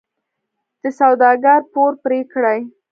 [0.81, 2.59] د سوداګر پور پرې کړي.